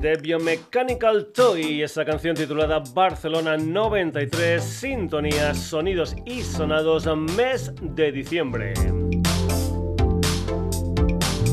[0.00, 7.06] de Biomechanical Toy, esa canción titulada Barcelona 93, sintonías, sonidos y sonados,
[7.36, 8.72] mes de diciembre.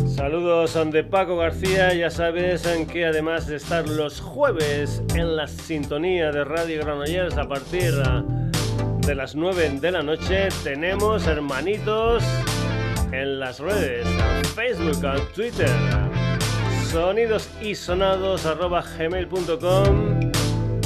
[0.07, 5.47] Saludos de Paco García, ya sabes en que además de estar los jueves en la
[5.47, 7.93] sintonía de Radio Granollers a partir
[9.05, 12.23] de las 9 de la noche, tenemos hermanitos
[13.11, 14.07] en las redes,
[14.55, 15.01] Facebook,
[15.33, 16.06] Twitter
[16.91, 18.43] sonidos y sonados
[18.97, 20.19] gmail.com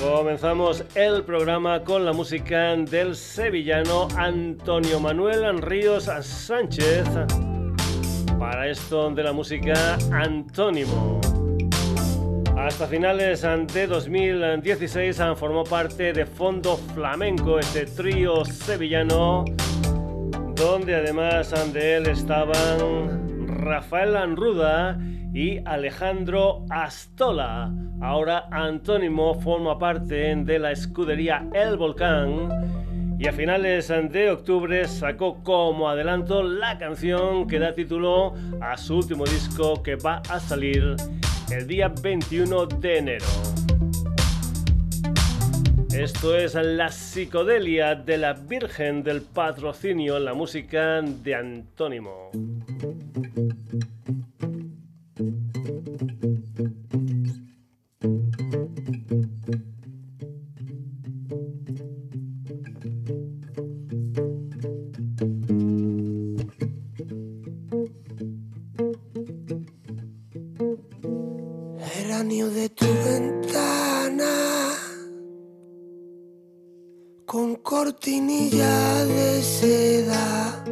[0.00, 7.04] Comenzamos el programa con la música del sevillano Antonio Manuel Ríos Sánchez.
[8.38, 11.35] Para esto de la música Antónimo.
[12.56, 19.44] Hasta finales de 2016 formó parte de Fondo Flamenco, este trío sevillano,
[20.54, 24.98] donde además de él estaban Rafael Anruda
[25.34, 27.70] y Alejandro Astola.
[28.00, 35.42] Ahora Antónimo forma parte de la escudería El Volcán y a finales de octubre sacó
[35.42, 40.96] como adelanto la canción que da título a su último disco que va a salir
[41.50, 43.26] el día 21 de enero.
[45.92, 52.30] Esto es la psicodelia de la Virgen del Patrocinio la música de Antónimo.
[72.24, 74.24] De tu ventana
[77.26, 80.64] con cortinilla de seda,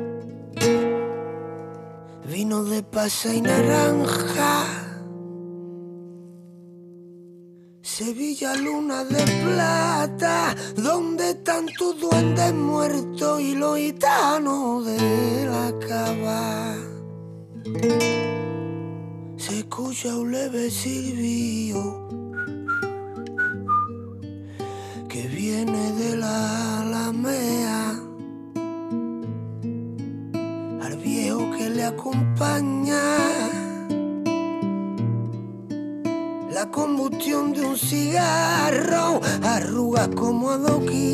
[2.27, 4.65] vino de pasa y naranja.
[7.83, 16.75] Sevilla luna de plata, donde están tus duendes muertos y los gitanos de la cava
[19.47, 22.09] se escucha un leve silbido
[25.07, 27.91] que viene de la alamea
[30.81, 33.03] al viejo que le acompaña
[36.51, 41.14] la combustión de un cigarro arruga como adoquines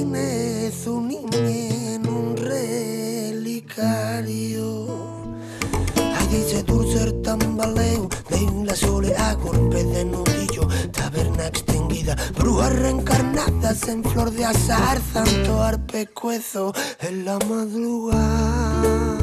[12.61, 19.19] brujas reencarnadas en flor de azar, santo arpecuezo en la madrugada.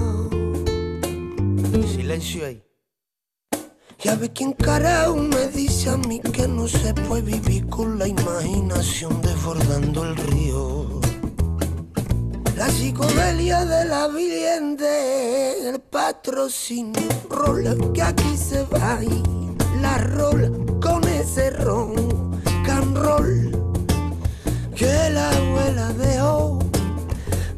[1.94, 2.64] Silencio ahí.
[4.00, 8.08] Ya ve quién carajo me dice a mí que no se puede vivir con la
[8.08, 11.02] imaginación desbordando el río.
[12.56, 14.86] La psicodelia de la vivienda,
[15.70, 19.24] el patrocinio, rol que aquí se va y
[19.82, 22.17] la rol con ese ron,
[24.76, 26.60] que la abuela dejó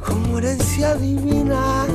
[0.05, 1.85] como herencia divina.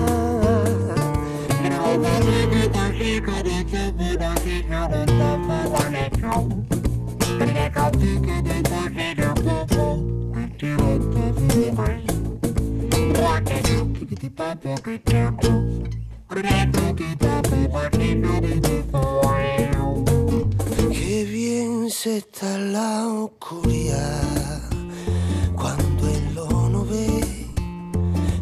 [20.92, 24.60] Qué bien se está la oscuridad
[25.56, 27.06] cuando el no ve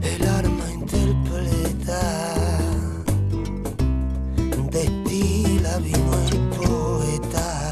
[0.02, 2.34] el arma interpreta.
[4.70, 7.70] Destila vino el poeta.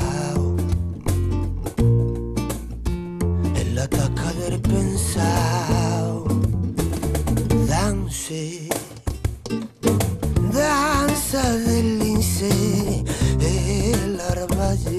[3.54, 6.24] En la taca del pensado
[7.66, 8.68] danse
[10.52, 12.69] danza del lince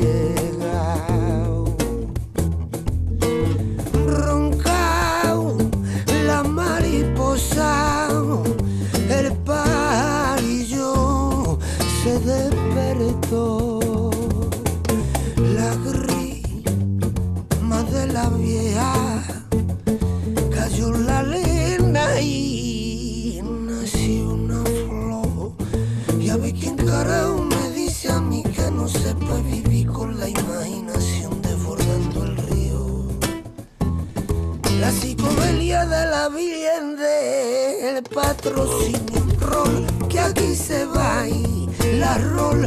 [0.02, 0.41] arma
[36.30, 42.61] bien del patrocinio rol que aquí se va y la rol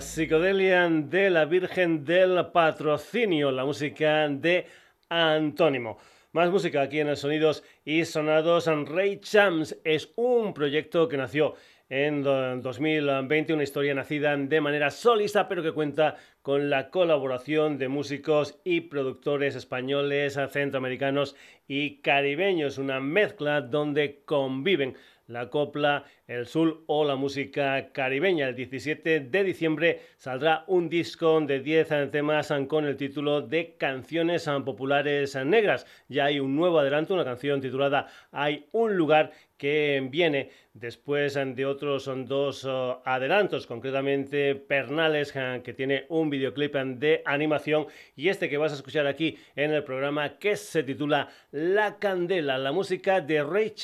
[0.00, 4.64] la psicodelia de la Virgen del Patrocinio, la música de
[5.10, 5.98] Antónimo.
[6.32, 8.64] Más música aquí en el Sonidos y Sonados.
[8.66, 11.54] Ray Chams es un proyecto que nació
[11.90, 17.88] en 2020, una historia nacida de manera solista, pero que cuenta con la colaboración de
[17.88, 21.36] músicos y productores españoles, centroamericanos
[21.68, 24.96] y caribeños, una mezcla donde conviven
[25.30, 28.48] la copla, el sul o la música caribeña.
[28.48, 34.48] El 17 de diciembre saldrá un disco de 10 temas con el título de Canciones
[34.64, 35.86] Populares Negras.
[36.08, 39.30] Ya hay un nuevo adelanto, una canción titulada Hay un lugar
[39.60, 47.22] que viene después de otros dos oh, adelantos, concretamente Pernales, que tiene un videoclip de
[47.26, 47.86] animación,
[48.16, 52.56] y este que vas a escuchar aquí en el programa que se titula La Candela,
[52.56, 53.74] la música de Ray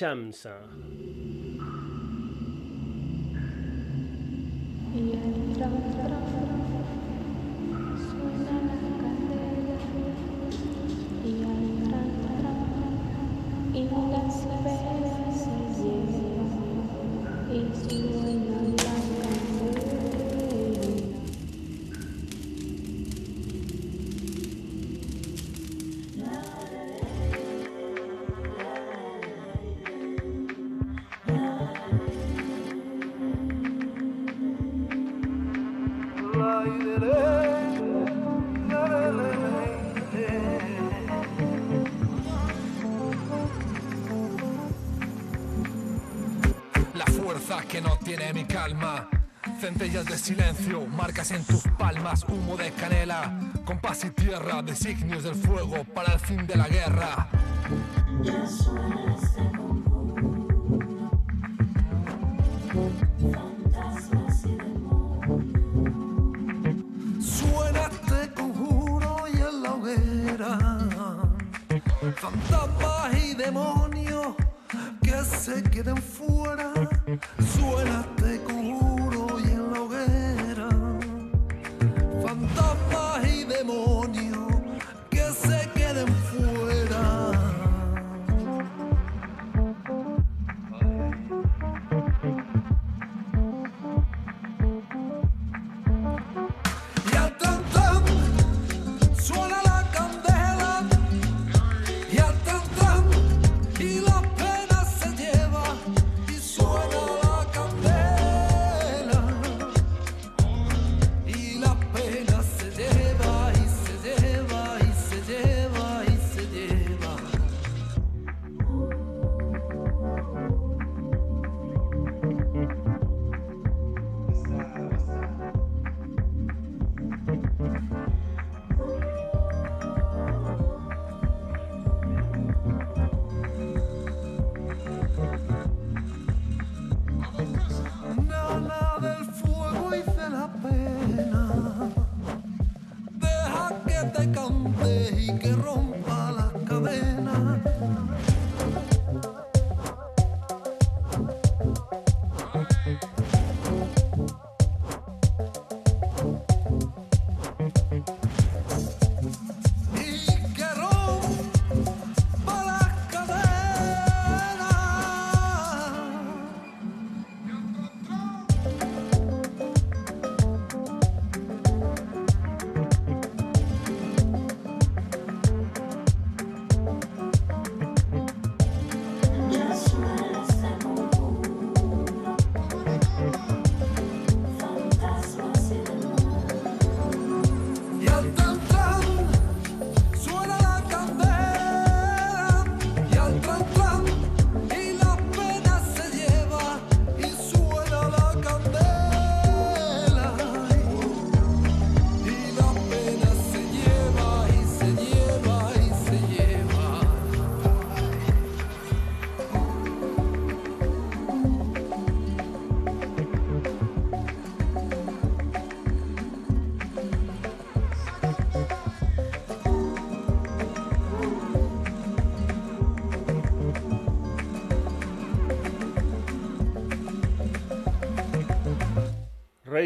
[49.60, 53.32] Centellas de silencio, marcas en tus palmas, humo de canela,
[53.64, 57.28] compás y tierra, designios del fuego para el fin de la guerra.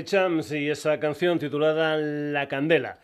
[0.00, 3.00] Ray Chams y esa canción titulada La Candela.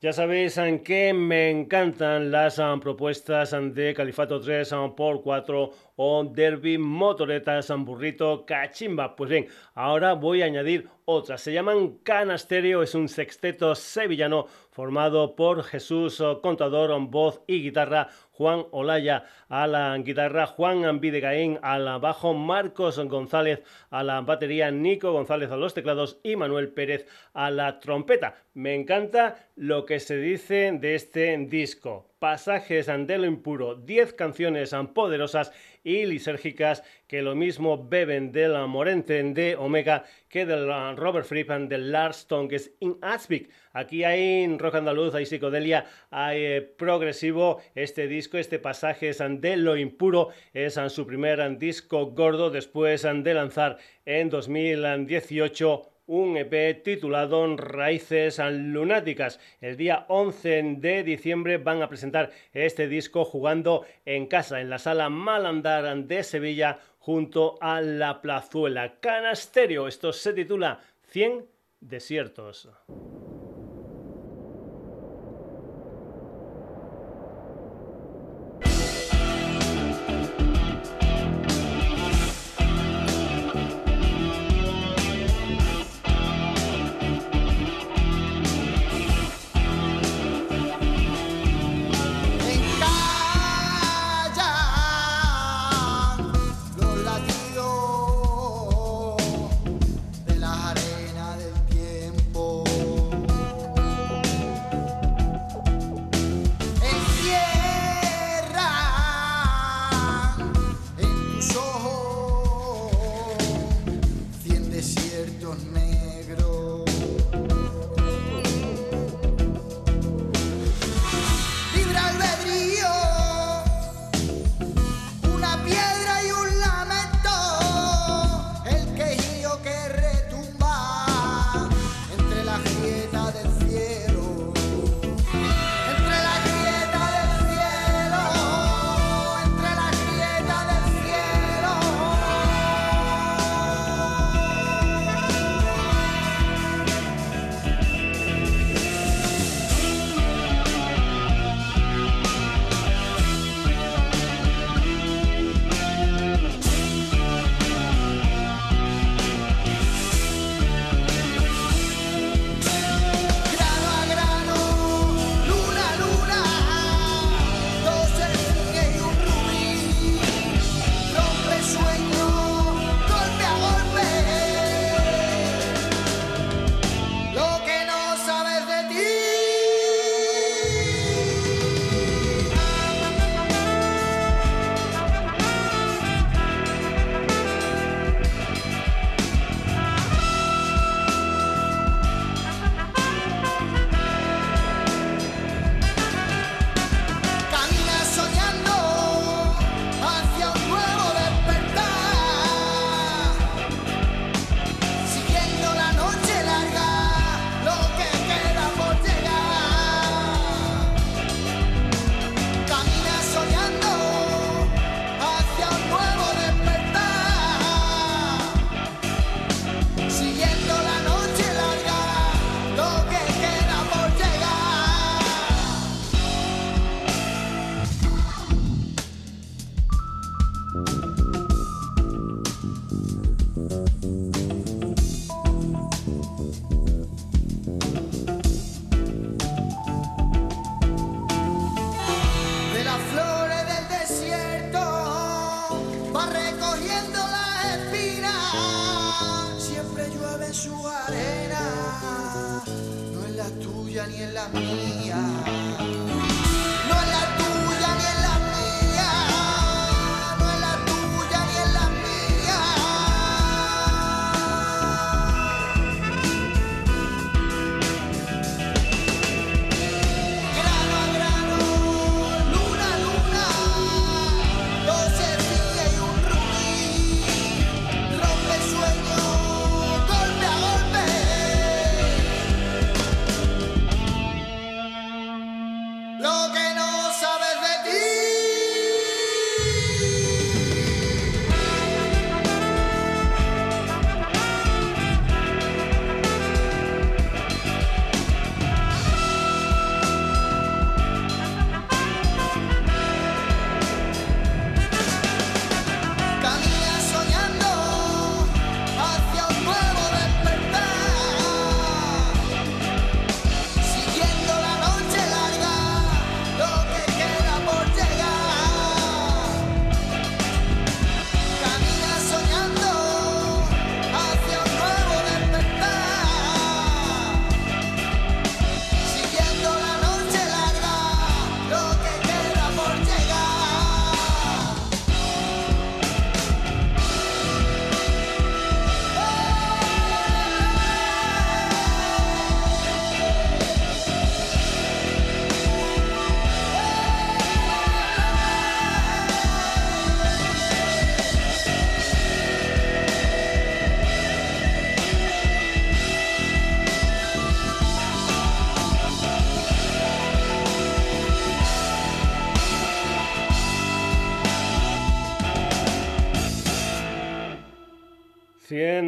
[0.00, 5.70] Ya sabéis en qué me encantan las ah, propuestas de Califato 3 ah, por 4
[6.02, 9.14] o Derby, Motoretas, Burrito, Cachimba.
[9.16, 11.42] Pues bien, ahora voy a añadir otras.
[11.42, 18.08] Se llaman Canasterio, es un sexteto sevillano formado por Jesús ah, Contador, voz y guitarra,
[18.30, 25.12] Juan Olaya a la guitarra, Juan Ambidegaín al bajo, Marcos González a la batería, Nico
[25.12, 28.36] González a los teclados y Manuel Pérez a la trompeta.
[28.54, 32.06] Me encanta lo que se dice de este disco.
[32.18, 35.52] Pasajes de lo impuro, 10 canciones poderosas
[35.84, 41.90] y lisérgicas que lo mismo beben del Morente de Omega que del Robert Fripp del
[41.92, 43.50] Lars Tongues in Aspik.
[43.72, 47.60] Aquí hay rock andaluz, hay psicodelia, hay eh, progresivo.
[47.74, 53.78] Este disco, este pasaje de lo impuro es su primer disco gordo después de lanzar
[54.04, 59.38] en 2018 un EP titulado Raíces Lunáticas.
[59.60, 64.78] El día 11 de diciembre van a presentar este disco jugando en casa, en la
[64.78, 69.86] sala Malandar de Sevilla, junto a la plazuela Canasterio.
[69.86, 71.46] Esto se titula 100
[71.80, 72.68] desiertos.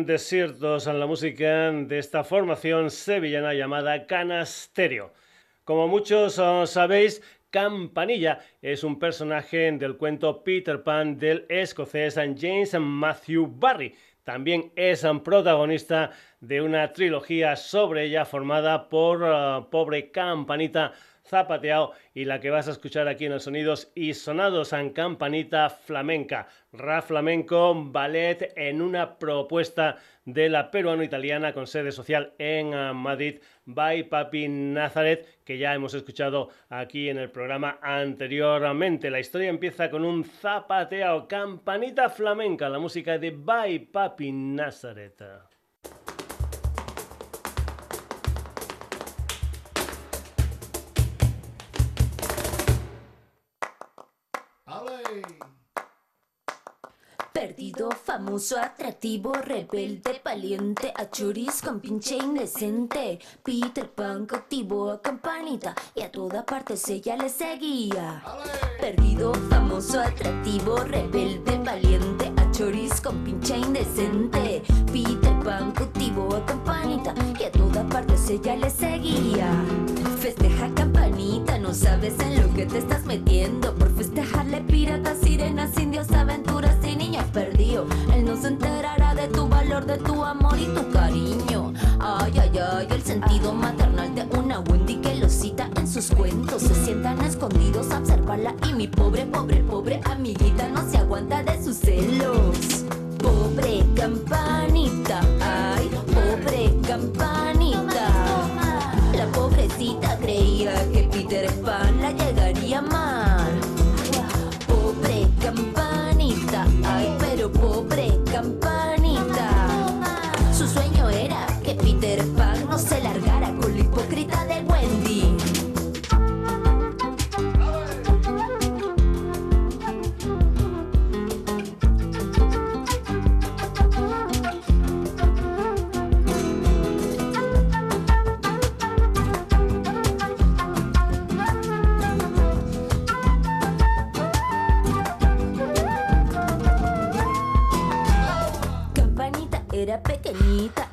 [0.07, 5.13] Desiertos en la música de esta formación sevillana llamada Canasterio.
[5.65, 13.47] Como muchos sabéis, Campanilla es un personaje del cuento Peter Pan del escocés James Matthew
[13.47, 13.95] Barry.
[14.25, 16.11] También es un protagonista
[16.41, 20.93] de una trilogía sobre ella formada por uh, Pobre Campanita
[21.27, 25.71] zapateado y la que vas a escuchar aquí en los sonidos y sonados en campanita
[25.71, 26.49] flamenca.
[26.73, 33.41] Ra flamenco ballet en una propuesta de la peruano-italiana con sede social en ah, Madrid
[33.65, 39.11] by Papi Nazaret que ya hemos escuchado aquí en el programa anteriormente.
[39.11, 45.23] La historia empieza con un zapateo, campanita flamenca, la música de by Papi Nazaret.
[57.33, 61.09] Perdido, famoso, atractivo, rebelde, valiente, a
[61.65, 63.19] con pinche indecente.
[63.43, 68.23] Peter Pan cautivo a campanita y a toda parte ella le seguía.
[68.79, 74.63] Perdido, famoso, atractivo, rebelde, valiente, a con pinche indecente.
[74.93, 80.02] Peter Pan cautivo a campanita y a toda parte ella le seguía.
[80.23, 86.13] Festeja campanita, no sabes en lo que te estás metiendo por festejarle piratas, sirenas, indios,
[86.13, 87.87] aventuras y niños perdido.
[88.15, 91.75] Él no se enterará de tu valor, de tu amor y tu cariño.
[91.99, 96.63] Ay, ay, ay, el sentido maternal de una Wendy que lo cita en sus cuentos.
[96.63, 101.61] Se sientan escondidos a observarla y mi pobre, pobre, pobre amiguita no se aguanta de
[101.65, 102.85] sus celos.
[103.19, 105.21] Pobre campanita,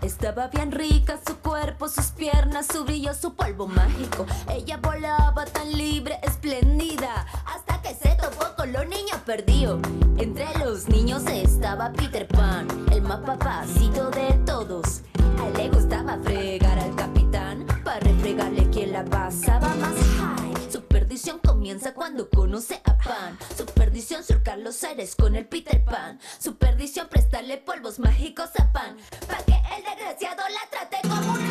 [0.09, 4.25] Estaba bien rica su cuerpo, sus piernas, su brillo, su polvo mágico.
[4.49, 9.79] Ella volaba tan libre, espléndida, hasta que se topó con los niños perdidos.
[10.17, 15.01] Entre los niños estaba Peter Pan, el más papacito de todos.
[15.39, 20.71] A él le gustaba fregar al capitán, para refregarle quien la pasaba más high.
[20.71, 23.37] Su perdición comienza cuando conoce a Pan.
[23.55, 26.19] Su perdición surcar los aires con el Peter Pan.
[26.39, 28.97] Su perdición prestarle polvos mágicos a Pan.
[29.27, 29.59] Pa' que
[31.21, 31.48] la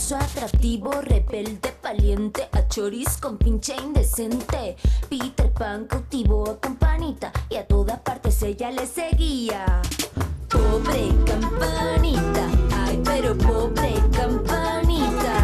[0.00, 4.76] famoso, atractivo, rebelde, valiente, a choris con pinche indecente.
[5.08, 9.82] Peter Pan cautivo a campanita y a todas partes ella le seguía.
[10.48, 12.46] Pobre campanita,
[12.84, 15.34] ay, pero pobre campanita.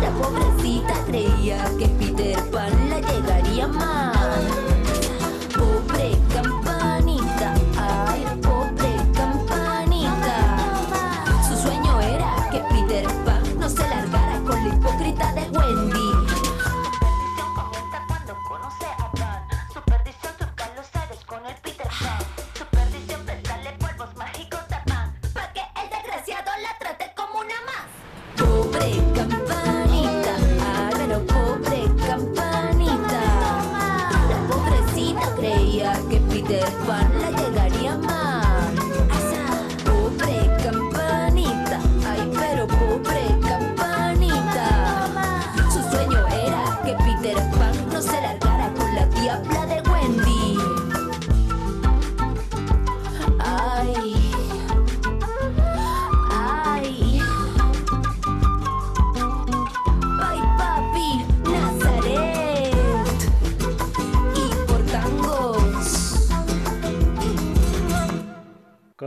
[0.00, 4.19] La pobrecita creía que Peter Pan la llegaría a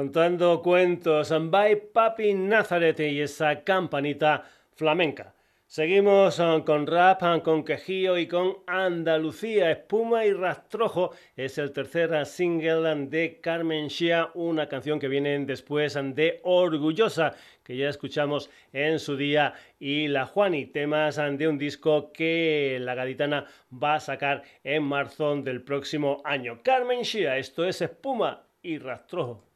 [0.03, 4.43] contando cuentos by Papi Nazaret y esa campanita
[4.75, 5.33] flamenca.
[5.65, 9.71] Seguimos eh, con rap, eh, con quejío y con Andalucía.
[9.71, 15.39] Espuma y rastrojo es el tercer eh, single de Carmen Shia, una canción que viene
[15.45, 21.57] después de Orgullosa, que ya escuchamos en su día, y La Juani, temas de un
[21.57, 26.59] disco que la gaditana va a sacar en marzo del próximo año.
[26.61, 29.52] Carmen Shia, esto es Espuma y rastrojo.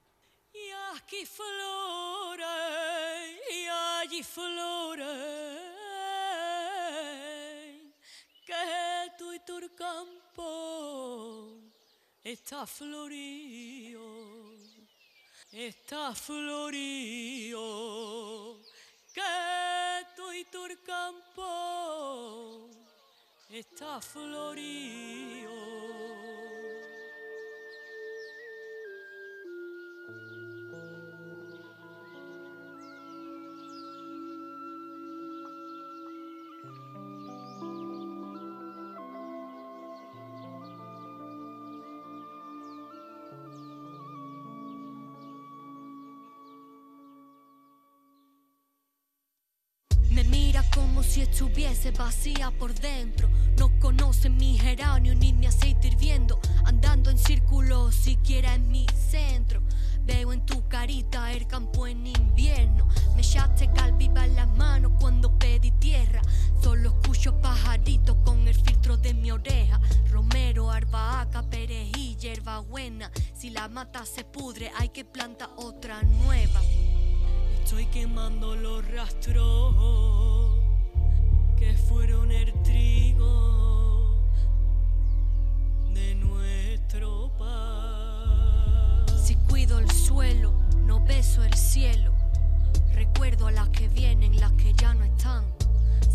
[0.98, 2.40] Y aquí flores,
[3.52, 5.68] y allí flores
[9.78, 11.62] campo
[12.24, 14.02] está florío,
[15.52, 17.62] está florío,
[19.14, 19.22] que
[20.16, 22.70] tú y tu campo
[23.50, 25.58] está florío.
[51.18, 53.28] Si estuviese vacía por dentro.
[53.58, 56.40] No conoce mi geranio ni mi aceite hirviendo.
[56.64, 59.64] Andando en círculo, siquiera en mi centro.
[60.06, 62.88] Veo en tu carita el campo en invierno.
[63.16, 66.22] Me echaste calviva en las manos cuando pedí tierra.
[66.62, 69.82] Solo escucho pajaritos con el filtro de mi oreja.
[70.12, 73.12] Romero, arbahaca, perejil, hierba buena.
[73.34, 76.62] Si la mata se pudre, hay que plantar otra nueva.
[77.64, 80.47] Estoy quemando los rastros
[81.58, 84.16] que fueron el trigo
[85.94, 89.12] de nuestro paz.
[89.26, 90.54] Si cuido el suelo,
[90.86, 92.14] no beso el cielo.
[92.94, 95.46] Recuerdo a las que vienen, las que ya no están.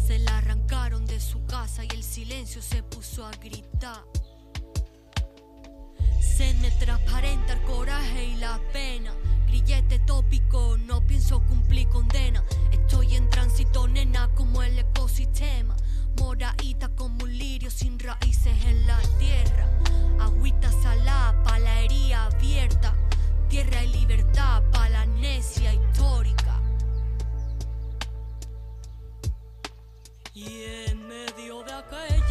[0.06, 4.02] Se la arrancaron de su casa y el silencio se puso a gritar.
[6.20, 9.12] Se me transparenta el coraje y la pena.
[9.52, 12.42] Grillete tópico, no pienso cumplir condena.
[12.70, 15.76] Estoy en tránsito, nena, como el ecosistema.
[16.18, 19.68] Moraíta como un lirio sin raíces en la tierra.
[20.18, 22.94] Agüita salada pa' la herida abierta.
[23.50, 26.58] Tierra y libertad pa' la necia histórica.
[30.32, 30.46] Y
[30.88, 32.21] en medio de aquella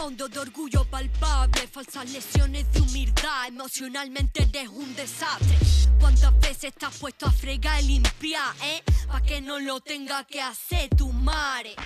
[0.00, 5.58] Sabijondo de orgullo palpable, falsas lesiones de humildad, emocionalmente eres un desastre.
[6.00, 8.82] ¿Cuántas veces estás puesto a fregar y limpiar, eh?
[9.08, 11.76] Pa' que no lo tenga que hacer tu madre.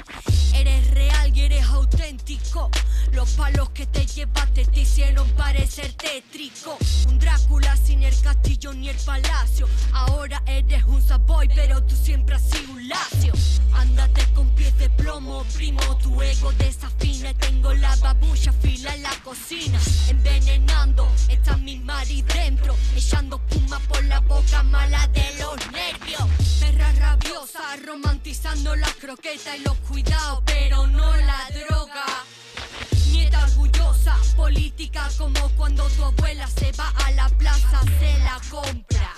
[0.54, 2.70] Eres real y eres auténtico.
[3.12, 6.78] Los palos que te llevaste te hicieron parecer tétrico.
[7.08, 9.68] Un Drácula sin el castillo ni el palacio.
[9.92, 13.32] Ahora eres un Savoy, pero tú siempre has sido un lacio.
[13.74, 15.82] Ándate con pies de plomo, primo.
[15.98, 17.34] Tu ego desafina.
[17.34, 19.78] Tengo la babucha fila en la cocina.
[20.08, 22.76] Envenenando, está mi mari dentro.
[22.96, 26.28] Echando puma por la boca mala de los nervios.
[26.60, 32.04] Perra rabiosa, romantizando la croqueta y los cuidados pero no la droga.
[33.10, 39.12] Nieta orgullosa, política como cuando tu abuela se va a la plaza, se la compra.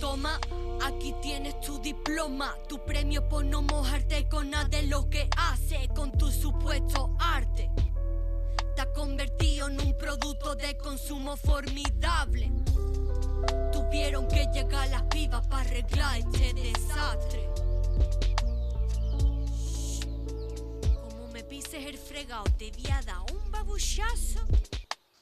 [0.00, 0.38] Toma,
[0.82, 5.88] aquí tienes tu diploma, tu premio por no mojarte con nada de lo que hace
[5.94, 7.70] con tu supuesto arte.
[8.74, 12.50] Te ha convertido en un producto de consumo formidable.
[13.72, 17.48] Tuvieron que llegar las pibas para arreglar este desastre.
[21.70, 22.44] Fregado,
[23.32, 23.40] un.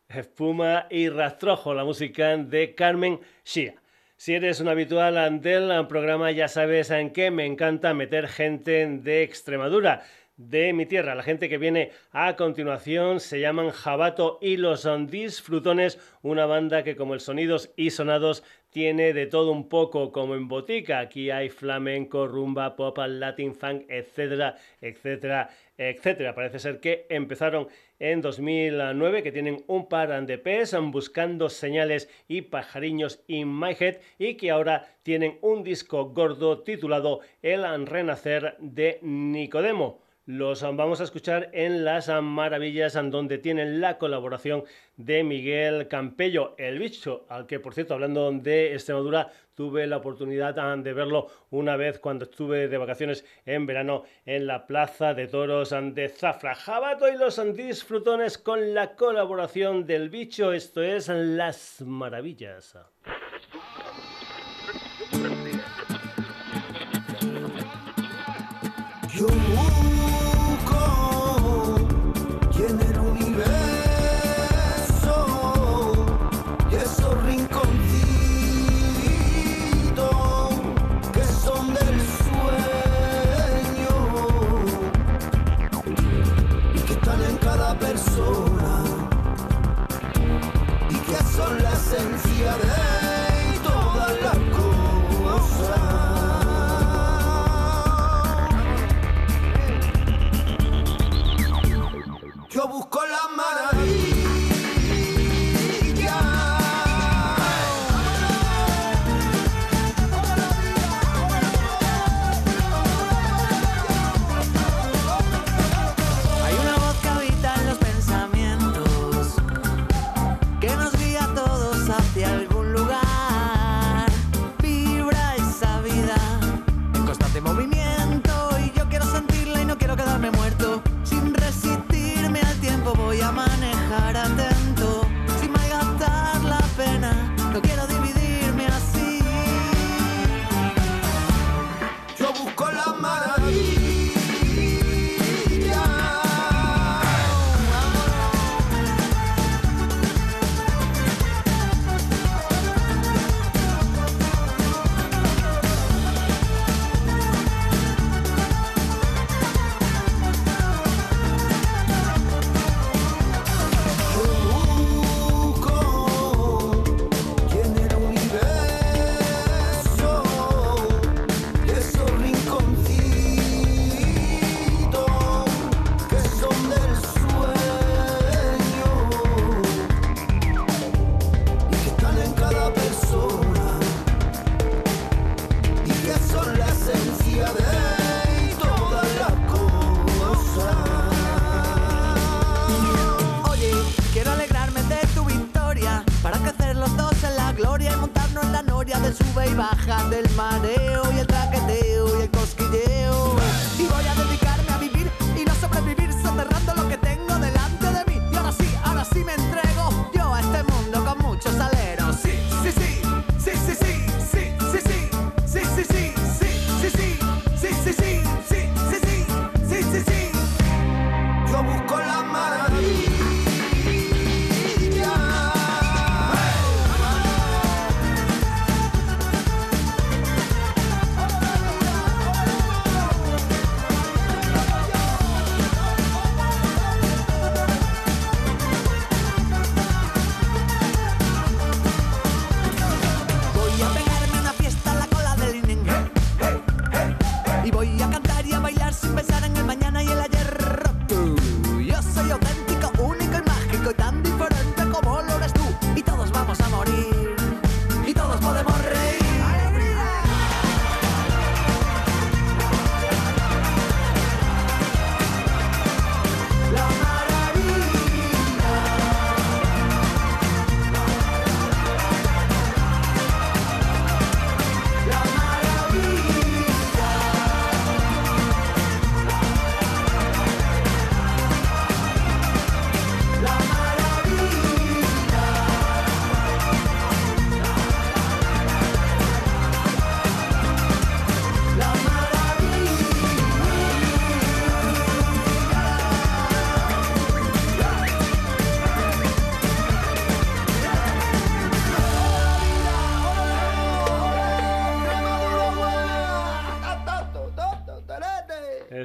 [0.09, 3.75] Espuma y rastrojo, la música de Carmen Shia.
[4.17, 9.23] Si eres un habitual del programa ya sabes en qué me encanta meter gente de
[9.23, 10.05] Extremadura.
[10.39, 11.17] de mi tierra.
[11.17, 16.95] La gente que viene a continuación se llaman Jabato y los Disfrutones, una banda que
[16.95, 20.99] como el Sonidos y Sonados tiene de todo un poco como en botica.
[21.01, 26.35] Aquí hay flamenco, rumba, pop, latin funk, etcétera, etcétera, etcétera.
[26.35, 32.43] Parece ser que empezaron en 2009, que tienen un par de pes buscando señales y
[32.43, 38.99] pajariños in my head y que ahora tienen un disco gordo titulado El Renacer de
[39.03, 44.63] Nicodemo los vamos a escuchar en Las Maravillas, donde tienen la colaboración
[44.99, 50.59] de Miguel Campello, el bicho, al que, por cierto, hablando de Extremadura, tuve la oportunidad
[50.59, 55.29] ah, de verlo una vez cuando estuve de vacaciones en verano en la Plaza de
[55.29, 56.55] Toros de Zafra.
[56.55, 62.77] Jabato y los disfrutones con la colaboración del bicho, esto es Las Maravillas.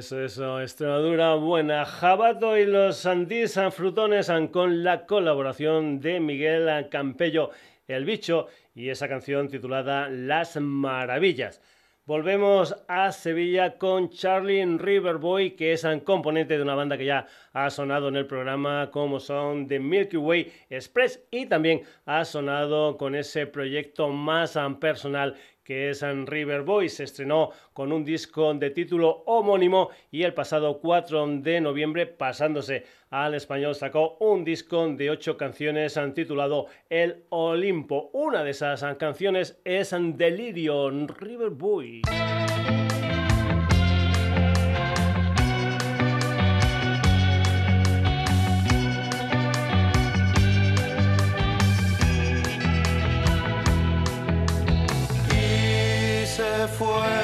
[0.04, 1.86] Eso, eso, Extremadura buena.
[1.86, 7.52] Jabato y los Andís Frutones con la colaboración de Miguel Campello,
[7.88, 11.62] el bicho, y esa canción titulada Las Maravillas.
[12.04, 17.26] Volvemos a Sevilla con Charlie Riverboy, que es un componente de una banda que ya
[17.54, 22.98] ha sonado en el programa, como son The Milky Way Express, y también ha sonado
[22.98, 26.94] con ese proyecto más personal que es River Boys.
[26.94, 32.84] Se estrenó con un disco de título homónimo y el pasado 4 de noviembre, pasándose
[33.10, 38.10] al español, sacó un disco de ocho canciones titulado El Olimpo.
[38.12, 42.02] Una de esas canciones es Delirio River Boys.
[56.74, 57.23] for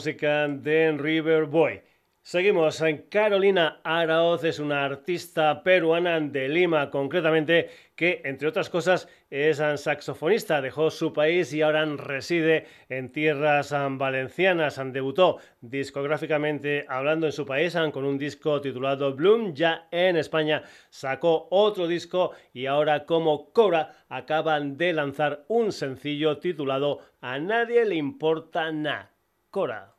[0.00, 1.82] música de River Boy.
[2.22, 2.82] Seguimos.
[3.10, 10.62] Carolina Araoz es una artista peruana de Lima, concretamente, que entre otras cosas es saxofonista.
[10.62, 14.80] Dejó su país y ahora reside en tierras valencianas.
[14.90, 19.52] Debutó discográficamente hablando en su país con un disco titulado Bloom.
[19.52, 26.38] Ya en España sacó otro disco y ahora como Cora acaban de lanzar un sencillo
[26.38, 29.10] titulado A nadie le importa nada.
[29.50, 29.89] Cora.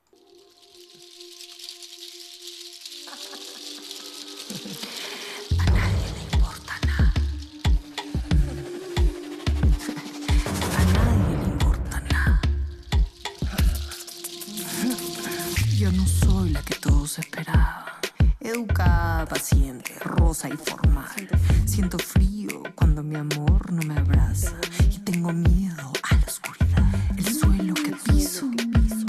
[17.20, 18.00] Esperaba.
[18.40, 21.28] Educada, paciente, rosa y formal.
[21.66, 24.54] Siento frío cuando mi amor no me abraza.
[24.90, 26.86] Y tengo miedo a la oscuridad.
[27.18, 28.50] El suelo que piso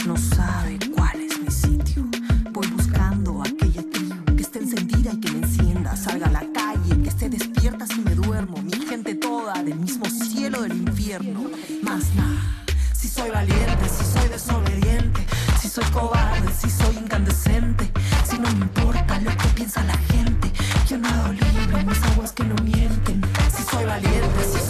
[0.07, 2.05] no sabe cuál es mi sitio.
[2.50, 5.96] Voy buscando aquella tribu que esté encendida y que me encienda.
[5.96, 8.61] Salga a la calle, que esté despierta si me duermo.
[8.62, 11.50] Mi gente toda del mismo cielo del infierno.
[11.82, 12.64] Más nada.
[12.94, 15.26] Si soy valiente, si soy desobediente,
[15.72, 17.90] soy cobarde, si soy incandescente
[18.42, 20.50] no me importa lo que piensa la gente.
[20.88, 23.20] Yo nado libre mis aguas que no mienten.
[23.54, 24.61] Si soy valiente, si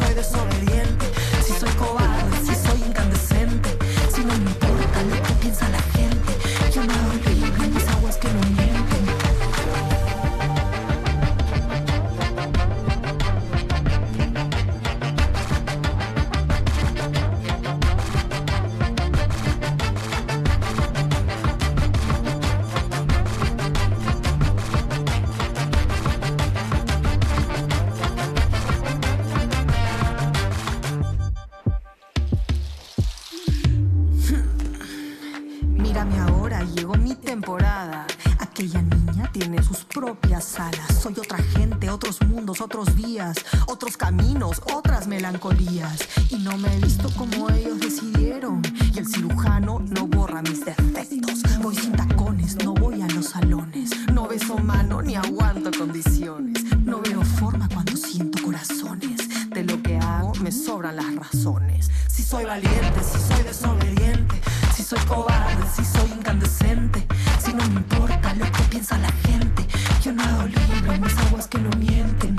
[46.31, 48.63] Y no me he visto como ellos decidieron.
[48.93, 51.43] Y el cirujano no borra mis defectos.
[51.61, 53.91] Voy sin tacones, no voy a los salones.
[54.13, 56.65] No beso mano ni aguanto condiciones.
[56.85, 59.21] No veo forma cuando siento corazones.
[59.51, 61.91] De lo que hago me sobran las razones.
[62.09, 64.41] Si soy valiente, si soy desobediente,
[64.75, 67.07] si soy cobarde, si soy incandescente,
[67.41, 69.65] si no me importa lo que piensa la gente.
[70.03, 72.37] Yo nado libre en mis aguas que no mienten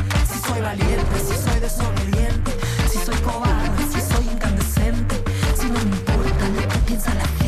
[0.54, 2.52] soy valiente, si soy desobediente,
[3.92, 5.24] si soy incandescente,
[5.56, 7.43] si no me importa lo que piensa la gente,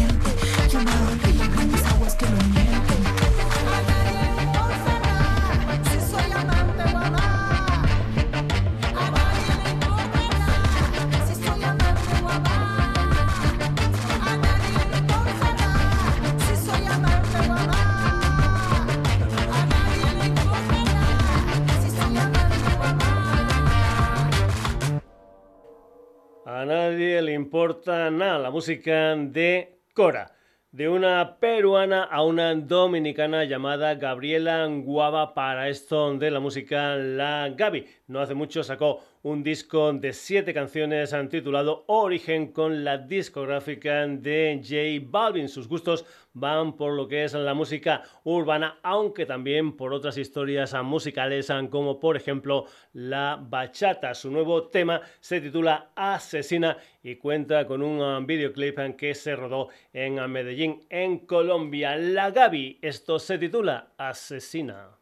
[27.56, 30.36] importa nada la música de Cora
[30.74, 37.47] de una peruana a una dominicana llamada Gabriela Guava para esto de la música La
[37.56, 37.88] Gaby.
[38.08, 44.62] No hace mucho sacó un disco de siete canciones titulado Origen con la discográfica de
[44.64, 45.50] J Balvin.
[45.50, 50.76] Sus gustos van por lo que es la música urbana, aunque también por otras historias
[50.84, 54.14] musicales como por ejemplo la bachata.
[54.14, 60.18] Su nuevo tema se titula Asesina y cuenta con un videoclip que se rodó en
[60.32, 61.96] Medellín, en Colombia.
[61.96, 65.00] La Gaby, esto se titula Asesina.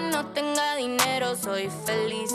[0.00, 2.32] No tenga dinero, soy feliz.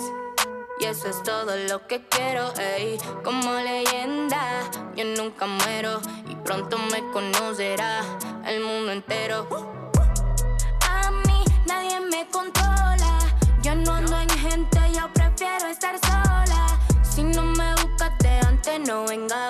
[0.79, 2.97] Y eso es todo lo que quiero, ey.
[3.23, 4.61] Como leyenda,
[4.95, 5.99] yo nunca muero.
[6.29, 8.01] Y pronto me conocerá
[8.45, 9.47] el mundo entero.
[10.87, 13.19] A mí nadie me controla.
[13.61, 16.79] Yo no ando en gente, yo prefiero estar sola.
[17.03, 19.49] Si no me buscaste antes, no venga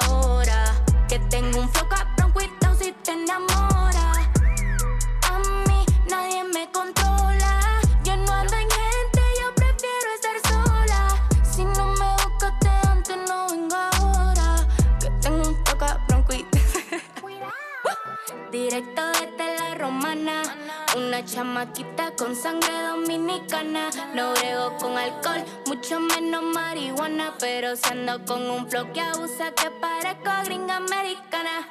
[21.25, 23.89] chamaquita con sangre dominicana.
[24.13, 27.33] No brego con alcohol, mucho menos marihuana.
[27.39, 31.67] Pero si ando con un flow que abusa, que parezco gringa americana.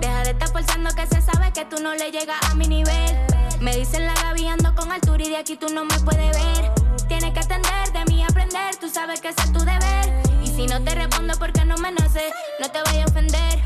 [0.00, 3.16] Deja de estar forzando que se sabe que tú no le llegas a mi nivel.
[3.60, 6.72] Me dicen la Gaby ando con altura y de aquí tú no me puedes ver.
[7.08, 10.22] Tienes que atender de mí aprender, tú sabes que ese es tu deber.
[10.42, 13.58] Y si no te respondo porque no me nace, no te voy a ofender.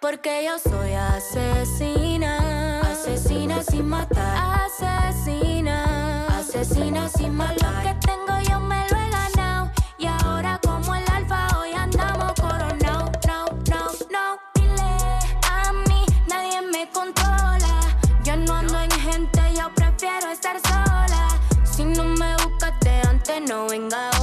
[0.00, 1.55] Porque yo soy asesina
[3.76, 7.74] sin matar, asesina, asesina sin matar.
[7.74, 12.32] Lo que tengo yo me lo he ganado y ahora como el alfa hoy andamos
[12.40, 13.82] coronado, no, no,
[14.14, 14.38] no.
[14.54, 14.92] Dile
[15.50, 17.80] a mí, nadie me controla.
[18.24, 21.28] Yo no ando en gente, yo prefiero estar sola.
[21.64, 24.15] Si no me buscaste antes, no venga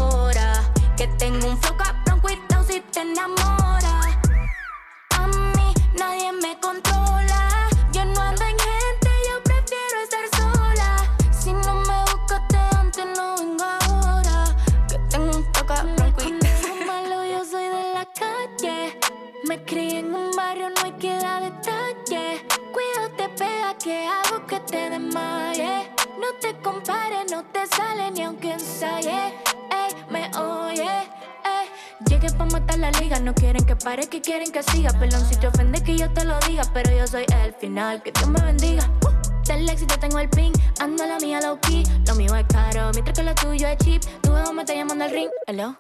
[33.20, 34.92] no quieren que pare, que quieren que siga.
[35.00, 38.12] Pelón, si te ofende que yo te lo diga, pero yo soy el final, que
[38.12, 38.90] Dios me bendiga.
[39.06, 41.84] Uh, del éxito tengo el pin, ando la mía low key.
[42.08, 44.02] Lo mío es caro, mientras que lo tuyo es cheap.
[44.22, 45.78] Tu me está llamando al ring, hello.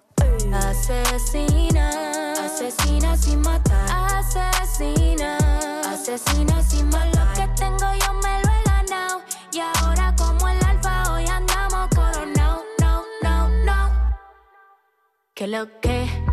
[0.53, 4.15] Asesina, asesina sin matar.
[4.15, 5.38] Asesina,
[5.88, 7.15] asesina sin matar.
[7.15, 9.21] Lo que tengo yo me lo he ganado.
[9.51, 12.63] Y ahora como el alfa hoy andamos coronado.
[12.79, 13.91] No, no, no.
[15.34, 16.32] ¿Qué lo que?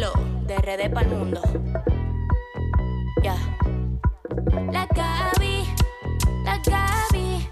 [0.00, 1.42] De RD para el mundo.
[3.22, 3.36] Ya.
[4.72, 5.66] La Gaby,
[6.42, 7.46] la Gaby,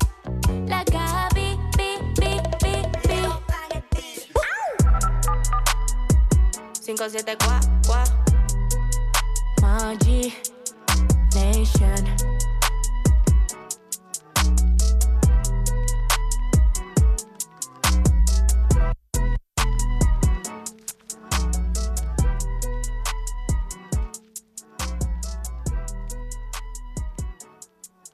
[0.66, 2.72] la Gaby, bi, bi, bi,
[3.06, 3.20] bi.
[6.86, 8.08] 574
[9.60, 10.32] Magi
[11.34, 12.37] Nation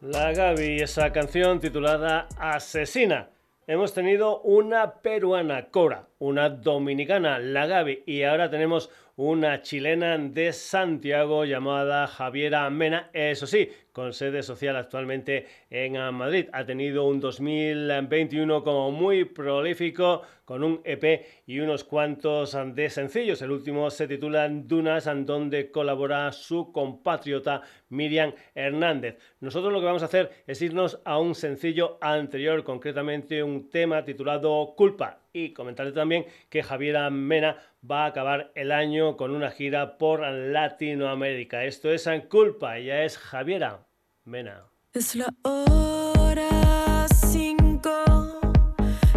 [0.06, 3.30] La Gaby, esa canción titulada Asesina.
[3.66, 10.52] Hemos tenido una peruana, Cora, una dominicana, La Gaby, y ahora tenemos una chilena de
[10.52, 16.48] Santiago llamada Javiera Mena, eso sí, con sede social actualmente en Madrid.
[16.52, 23.40] Ha tenido un 2021 como muy prolífico, con un EP y unos cuantos de sencillos.
[23.40, 29.16] El último se titula Dunas, donde colabora su compatriota Miriam Hernández.
[29.38, 34.04] Nosotros lo que vamos a hacer es irnos a un sencillo anterior, concretamente un tema
[34.04, 35.23] titulado Culpa.
[35.36, 37.56] Y comentarle también que Javiera Mena
[37.90, 41.64] va a acabar el año con una gira por Latinoamérica.
[41.64, 43.84] Esto es en Culpa, ella es Javiera
[44.22, 44.62] Mena.
[44.92, 47.90] Es la hora cinco,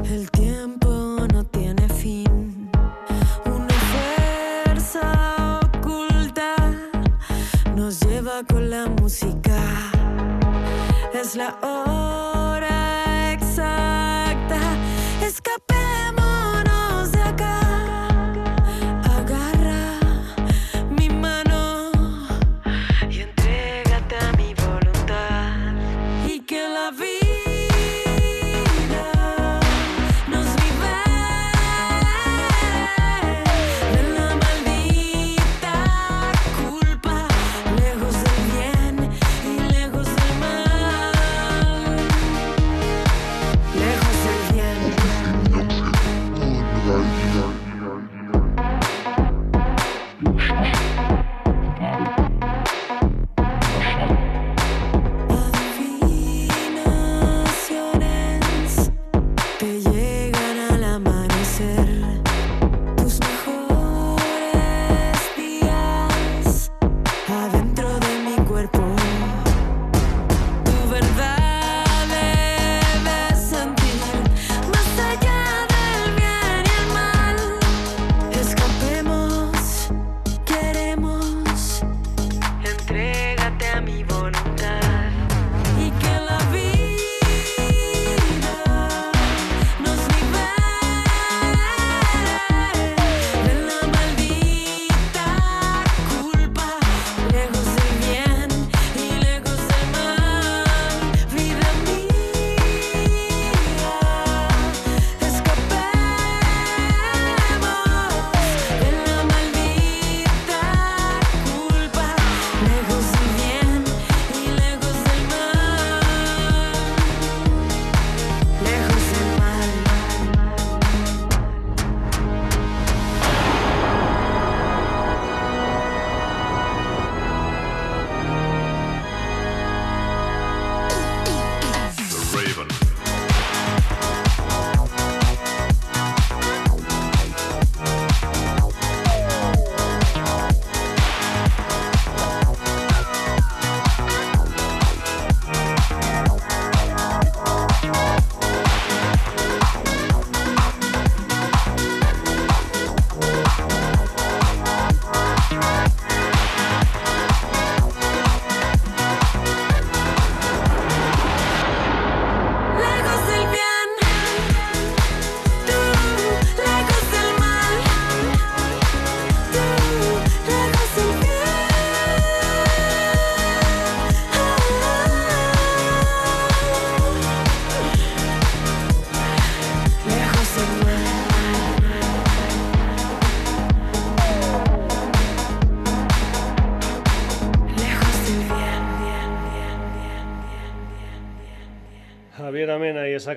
[0.09, 2.71] el tiempo no tiene fin.
[3.45, 6.55] Una fuerza oculta
[7.75, 9.61] nos lleva con la música.
[11.13, 12.06] Es la hora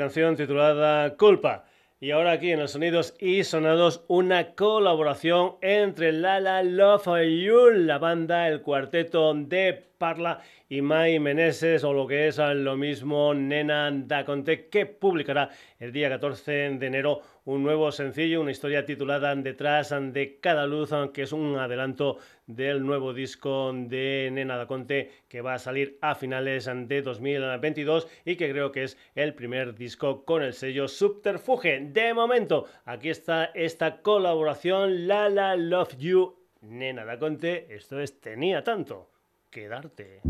[0.01, 1.67] canción titulada Culpa.
[2.01, 7.99] Y ahora aquí en los sonidos y sonados una colaboración entre Lala Love You, la
[7.99, 10.41] banda, el cuarteto de Parla
[10.71, 15.93] y Mai Meneses, o lo que es lo mismo Nena Da Conte, que publicará el
[15.93, 21.23] día 14 de enero un nuevo sencillo, una historia titulada Detrás de cada luz, que
[21.23, 26.15] es un adelanto del nuevo disco de Nena Da Conte que va a salir a
[26.15, 31.81] finales de 2022 y que creo que es el primer disco con el sello Subterfuge.
[31.93, 37.67] De momento, aquí está esta colaboración Lala Love You Nena Da Conte.
[37.75, 39.11] Esto es Tenía tanto
[39.51, 40.21] que darte.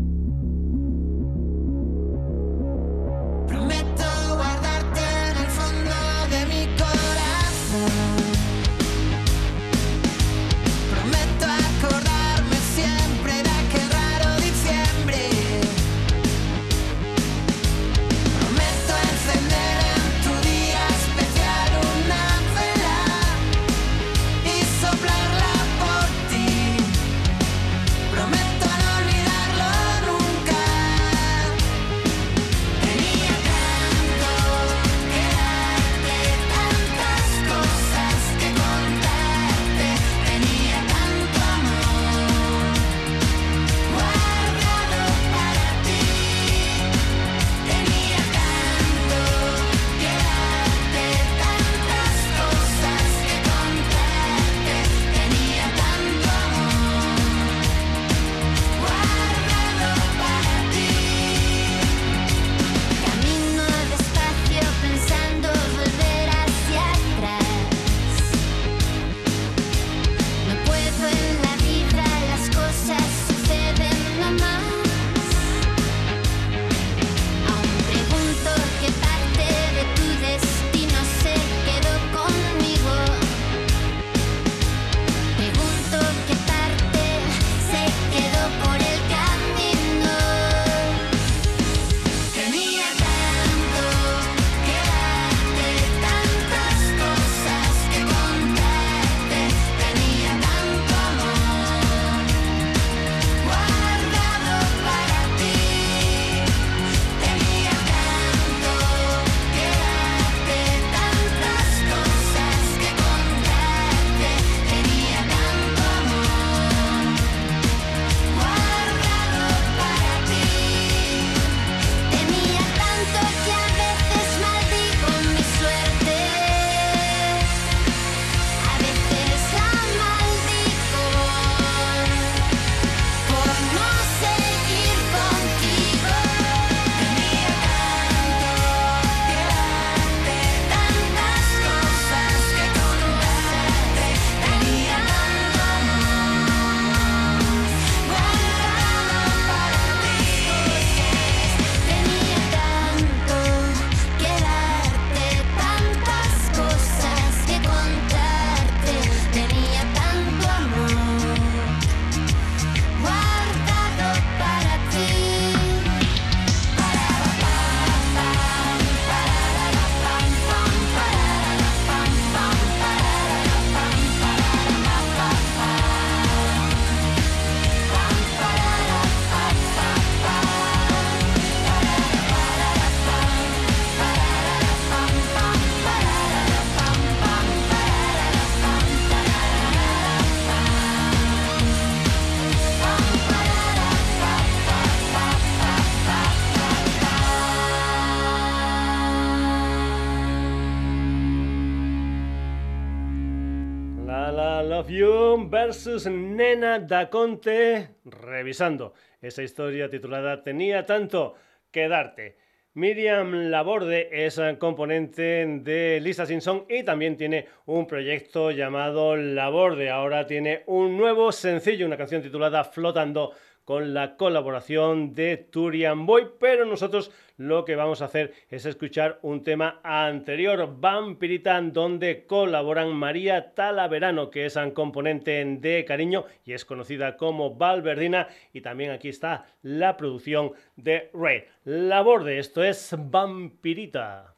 [205.49, 211.35] Versus Nena da Conte, revisando esa historia titulada Tenía tanto
[211.71, 212.37] que darte.
[212.73, 219.89] Miriam Laborde es componente de Lisa Simpson y también tiene un proyecto llamado Laborde.
[219.89, 223.33] Ahora tiene un nuevo sencillo, una canción titulada Flotando
[223.65, 229.19] con la colaboración de Turian Boy, pero nosotros lo que vamos a hacer es escuchar
[229.21, 236.53] un tema anterior, Vampirita, donde colaboran María Talaverano, que es un componente de Cariño y
[236.53, 241.45] es conocida como Valverdina, y también aquí está la producción de Ray.
[241.63, 244.30] Labor de esto es Vampirita.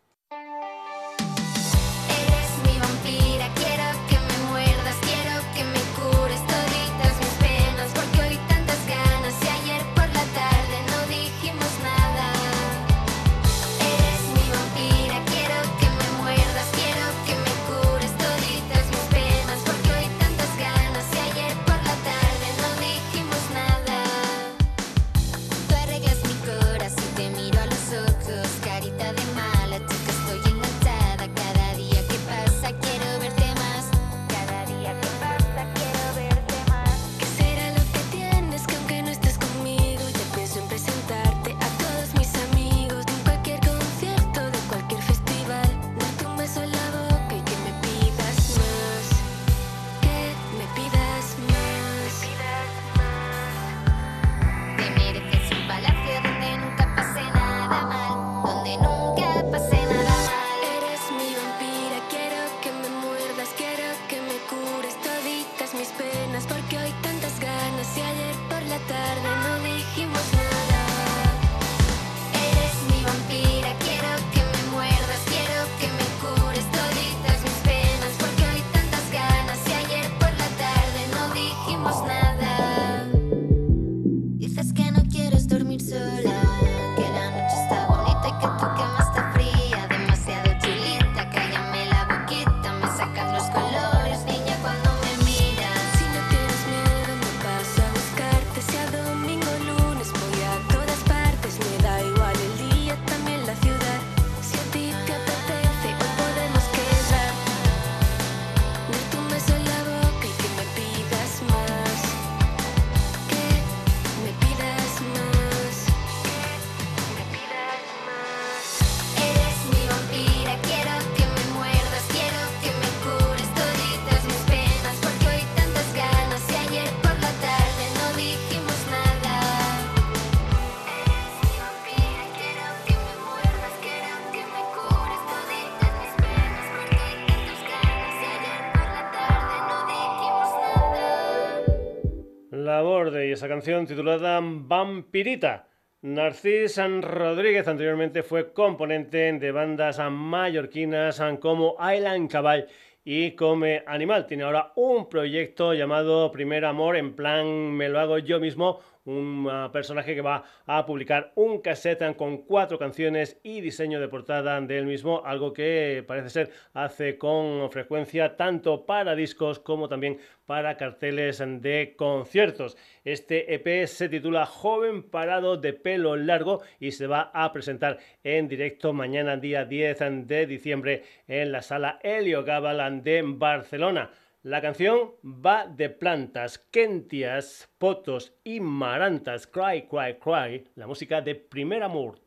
[143.64, 145.70] Canción titulada Vampirita.
[146.02, 152.68] Narcís Rodríguez anteriormente fue componente de bandas mallorquinas como Island Cabal
[153.06, 154.28] y Come Animal.
[154.28, 159.48] Tiene ahora un proyecto llamado Primer Amor, en plan me lo hago yo mismo, un
[159.52, 164.60] ah, personaje que va a publicar un cassette con cuatro canciones y diseño de portada
[164.62, 170.78] del mismo, algo que parece ser hace con frecuencia tanto para discos como también para
[170.78, 172.78] carteles de conciertos.
[173.04, 178.48] Este EP se titula Joven Parado de Pelo Largo y se va a presentar en
[178.48, 184.12] directo mañana día 10 de diciembre en la sala Helio Gabalan de Barcelona.
[184.46, 191.36] La canción va de plantas, kentias, potos y marantas, cry, cry, cry, la música de
[191.36, 192.20] Primer Amor.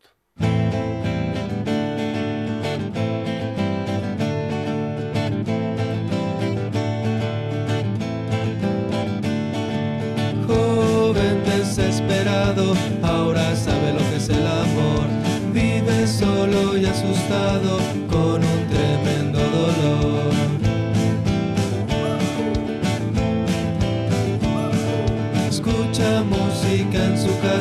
[10.47, 15.05] Joven desesperado, ahora sabe lo que es el amor.
[15.53, 17.77] Vive solo y asustado
[18.09, 18.56] con un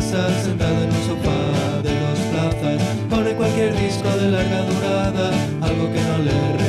[0.05, 2.81] casa, sentado en un sofá de dos plazas.
[3.09, 5.31] Pone cualquier disco de larga durada,
[5.61, 6.64] algo que no le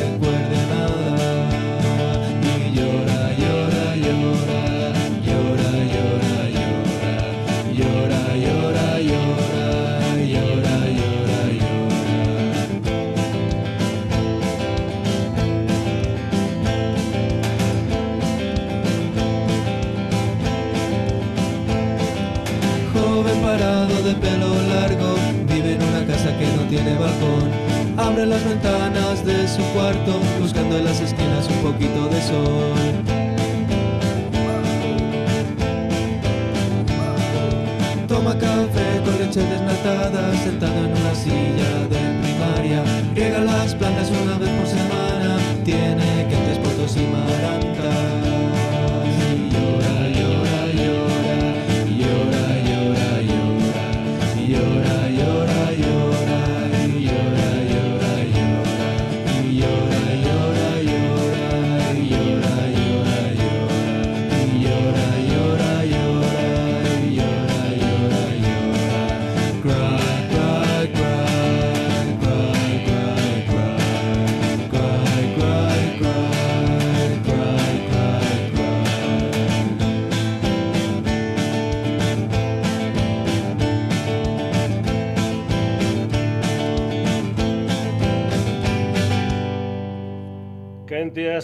[27.99, 32.77] Abre las ventanas de su cuarto, buscando en las esquinas un poquito de sol.
[38.07, 42.85] Toma café con leche desnatada, sentado en una silla de primaria.
[43.15, 46.06] Riega las plantas una vez por semana, tiene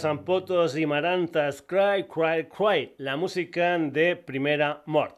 [0.03, 5.17] Kentias, Ampotos y Marantas, Cry, Cry, Cry, la música de Primera Mort.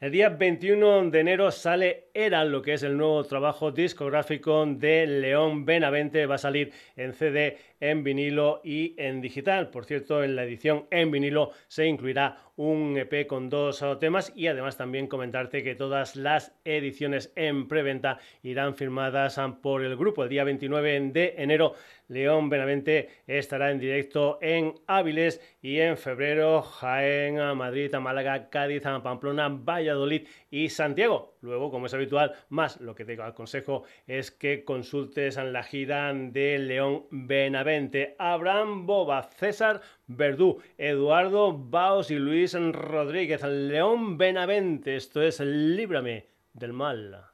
[0.00, 5.06] El día 21 de enero sale Era, lo que es el nuevo trabajo discográfico de
[5.06, 6.26] León Benavente.
[6.26, 7.56] Va a salir en CD,
[7.90, 9.68] en vinilo y en digital.
[9.68, 14.46] Por cierto, en la edición en vinilo se incluirá un EP con dos temas y
[14.46, 20.22] además también comentarte que todas las ediciones en preventa irán firmadas por el grupo.
[20.22, 21.74] El día 29 de enero
[22.08, 29.48] León Benavente estará en directo en Áviles y en febrero Jaén, Madrid, Málaga, Cádiz, Pamplona,
[29.48, 31.33] Valladolid y Santiago.
[31.44, 36.12] Luego, como es habitual, más lo que te aconsejo es que consultes en la gira
[36.14, 38.16] de León Benavente.
[38.18, 43.42] Abraham Boba, César Verdú, Eduardo Baos y Luis Rodríguez.
[43.44, 47.26] León Benavente, esto es Líbrame del Mal.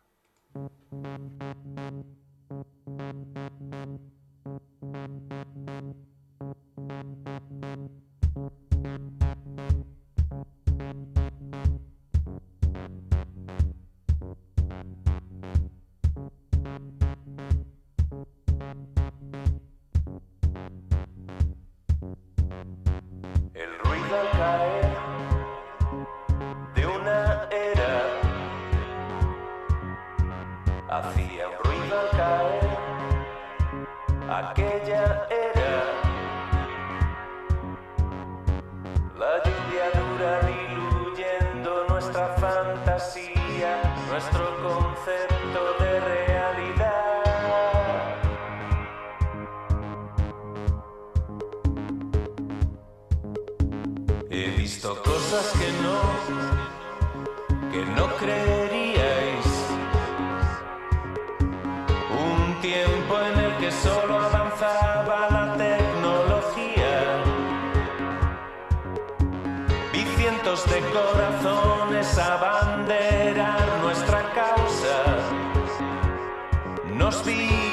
[77.23, 77.70] Speed.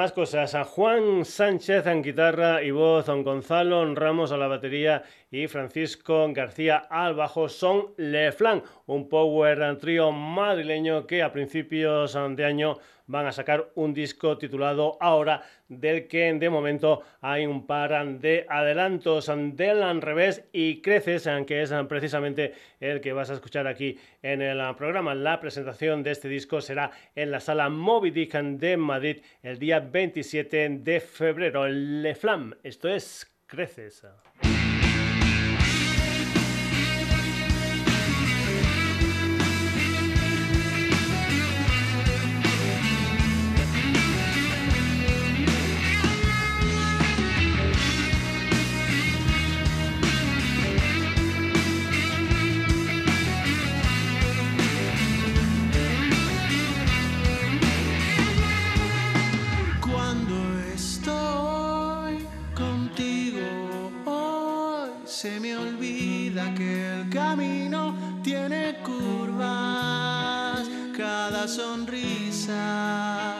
[0.00, 5.02] Más cosas, a Juan Sánchez en guitarra y voz, don Gonzalo Ramos a la batería
[5.30, 12.16] y Francisco García al bajo son Le Flan, un power trío madrileño que a principios
[12.30, 12.78] de año
[13.10, 18.46] van a sacar un disco titulado Ahora, del que de momento hay un par de
[18.48, 23.98] adelantos del al revés y creces, que es precisamente el que vas a escuchar aquí
[24.22, 25.14] en el programa.
[25.14, 29.80] La presentación de este disco será en la sala Moby Dick de Madrid el día
[29.80, 31.66] 27 de febrero.
[31.68, 34.06] Le Flam, esto es Creces.
[67.10, 73.34] camino tiene curvas, cada sonrisa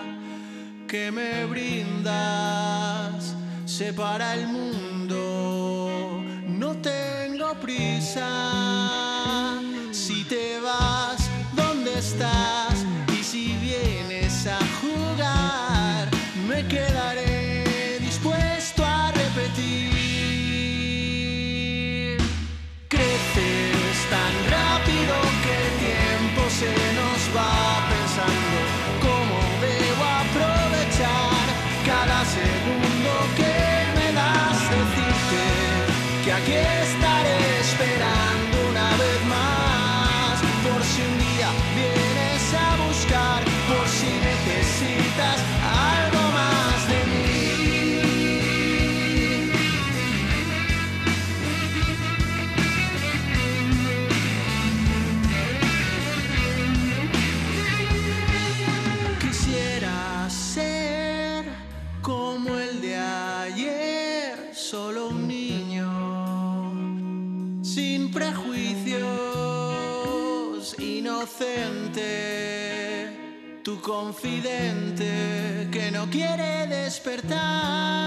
[0.88, 6.22] que me brindas separa el mundo.
[6.48, 8.28] No tengo prisa,
[9.92, 12.84] si te vas, ¿dónde estás?
[13.18, 14.69] Y si vienes a
[26.60, 27.89] se nos va
[74.10, 77.99] confidente que no quiere despertar.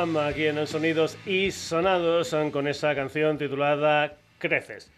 [0.00, 4.90] Aquí en Sonidos y Sonados con esa canción titulada Creces.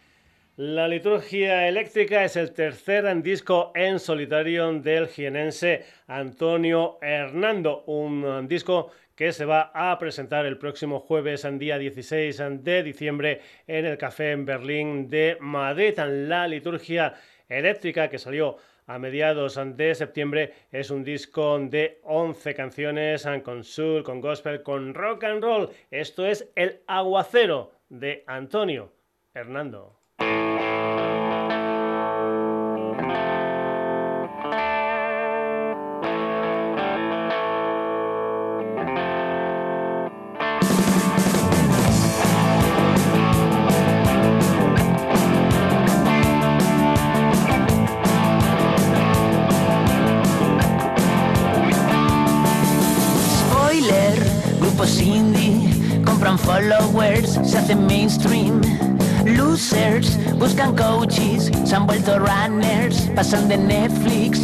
[0.57, 8.93] La liturgia eléctrica es el tercer disco en solitario del jienense Antonio Hernando, un disco
[9.16, 14.31] que se va a presentar el próximo jueves, día 16 de diciembre, en el Café
[14.31, 15.99] en Berlín de Madrid.
[15.99, 17.15] La liturgia
[17.49, 24.02] eléctrica que salió a mediados de septiembre es un disco de 11 canciones con soul,
[24.02, 25.70] con gospel, con rock and roll.
[25.90, 28.92] Esto es El Aguacero de Antonio
[29.34, 29.96] Hernando.
[60.39, 64.41] Buscan coaches, se han vuelto runners, pasan de Netflix.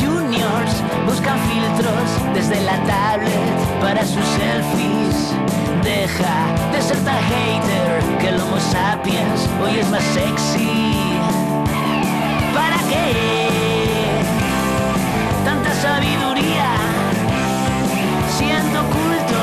[0.00, 0.74] Juniors
[1.06, 5.34] buscan filtros desde la tablet para sus selfies.
[5.82, 10.94] Deja de ser tan hater que el Homo sapiens hoy es más sexy.
[12.54, 14.20] ¿Para qué?
[15.44, 16.70] Tanta sabiduría
[18.36, 19.33] siendo culto,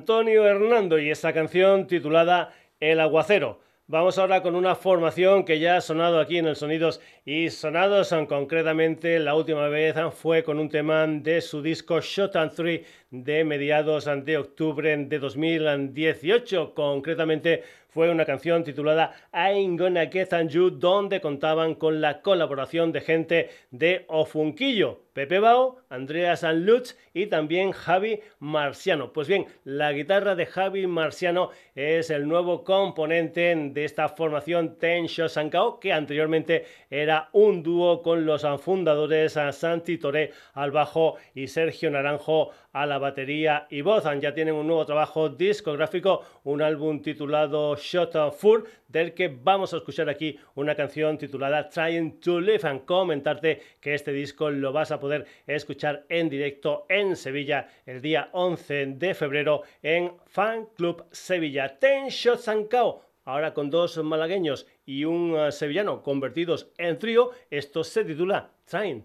[0.00, 3.60] Antonio Hernando y esta canción titulada El aguacero.
[3.86, 8.14] Vamos ahora con una formación que ya ha sonado aquí en el Sonidos y Sonados.
[8.26, 13.44] Concretamente, la última vez fue con un tema de su disco Shot and Three de
[13.44, 16.72] mediados de octubre de 2018.
[16.72, 23.00] Concretamente, fue una canción titulada Ain't Gonna Get You, donde contaban con la colaboración de
[23.00, 29.12] gente de Ofunquillo, Pepe Bao, Andreas Lutz y también Javi Marciano.
[29.12, 35.06] Pues bien, la guitarra de Javi Marciano es el nuevo componente de esta formación Ten
[35.36, 41.90] and que anteriormente era un dúo con los fundadores Santi Toré al bajo y Sergio
[41.90, 44.04] Naranjo a la batería y voz.
[44.20, 49.72] Ya tienen un nuevo trabajo discográfico, un álbum titulado Shot of Full, del que vamos
[49.72, 54.72] a escuchar aquí una canción titulada Trying to Live and comentarte que este disco lo
[54.72, 60.66] vas a poder escuchar en directo en Sevilla el día 11 de febrero en Fan
[60.76, 61.78] Club Sevilla.
[61.78, 63.00] Ten Shots and Cow.
[63.24, 69.04] Ahora con dos malagueños y un uh, sevillano convertidos en trío, esto se titula Trying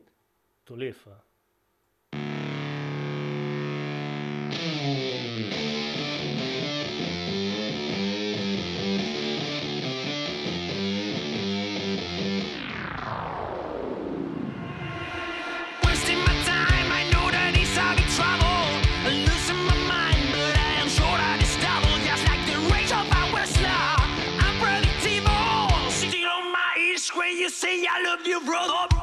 [0.63, 1.24] to Live.
[27.97, 28.94] I love you, brother.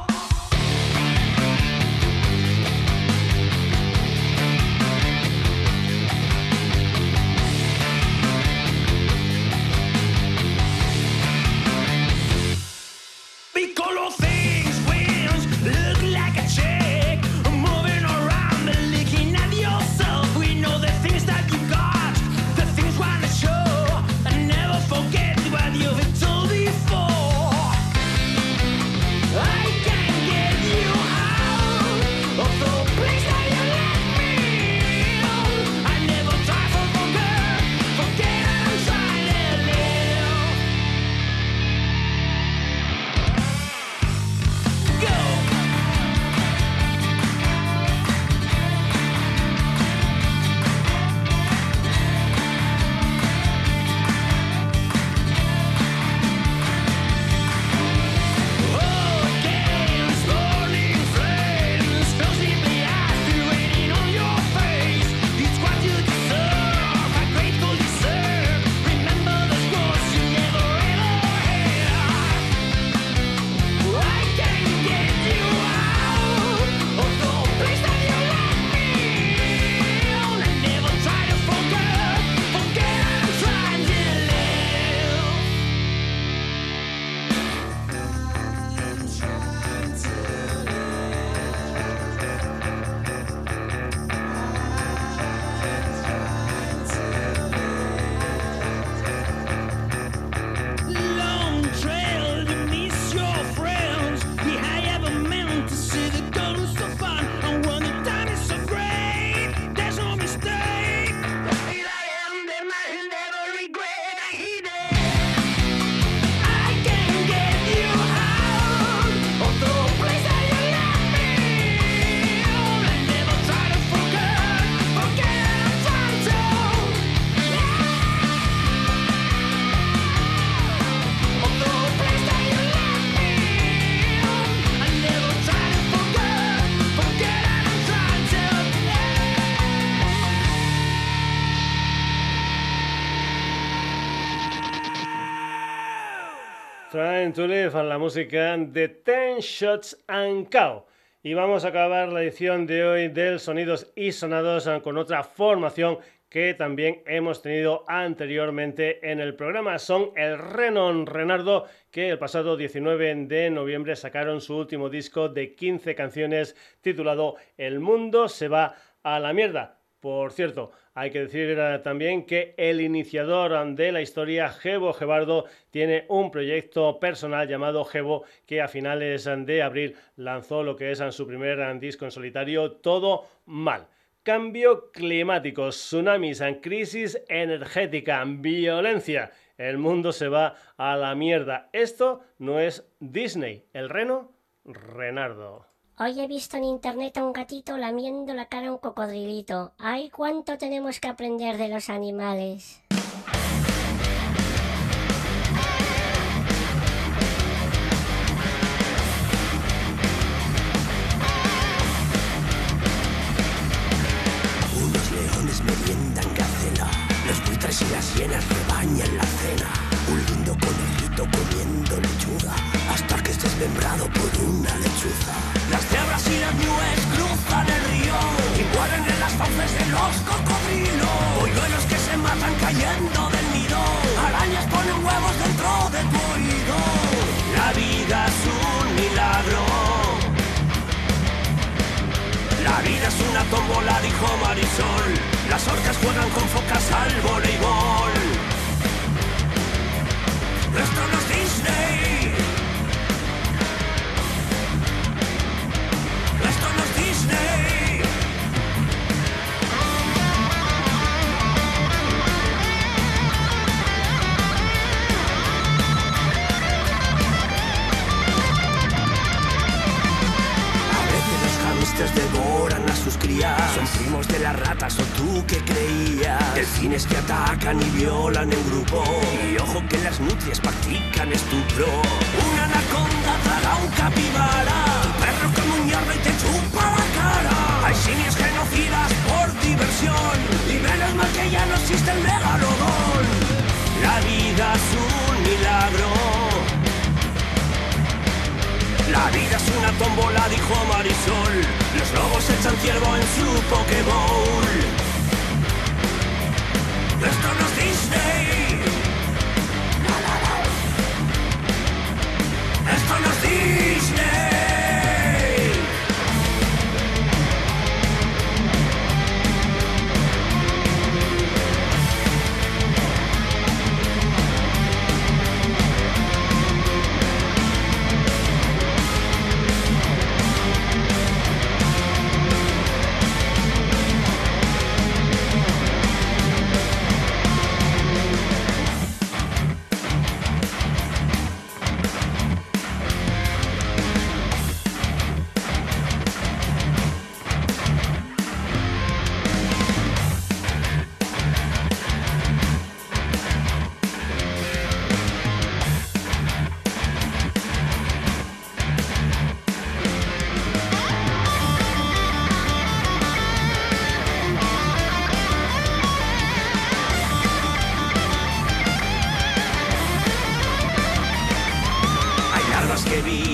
[146.93, 150.85] See to Live, la música de Ten Shots and Cow.
[151.23, 156.01] Y vamos a acabar la edición de hoy del Sonidos y Sonados con otra formación
[156.29, 159.79] que también hemos tenido anteriormente en el programa.
[159.79, 165.55] Son el Renon Renardo, que el pasado 19 de noviembre sacaron su último disco de
[165.55, 169.82] 15 canciones titulado El mundo se va a la mierda.
[170.03, 175.45] Por cierto, hay que decir eh, también que el iniciador de la historia, Gebo Gebardo,
[175.71, 180.99] tiene un proyecto personal llamado Gebo que a finales de abril lanzó lo que es
[181.11, 183.87] su primer disco en solitario, Todo Mal.
[184.25, 189.31] Cambio climático, tsunamis, crisis energética, violencia.
[189.57, 191.69] El mundo se va a la mierda.
[191.73, 193.67] Esto no es Disney.
[193.73, 194.33] El reno,
[194.65, 195.72] Renardo.
[196.03, 199.71] Hoy he visto en internet a un gatito lamiendo la cara a un cocodrilito.
[199.79, 202.83] ¡Ay, cuánto tenemos que aprender de los animales!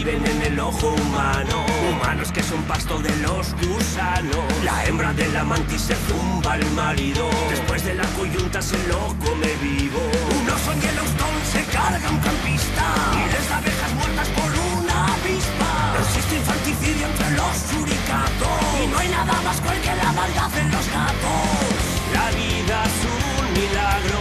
[0.08, 1.66] viven en el ojo humano.
[1.90, 4.44] Humanos que son pasto de los gusanos.
[4.64, 7.28] La hembra de la mantis se tumba al marido.
[7.50, 10.00] Después de la coyunta se lo come vivo.
[10.40, 12.84] Unos son Yellowstone, se carga un campista.
[13.16, 15.72] Miles de abejas muertas por una avispa.
[16.00, 18.58] Existe infanticidio entre los suricatos.
[18.82, 21.74] Y no hay nada más cruel que la maldad en los gatos.
[22.12, 24.20] La vida es un milagro.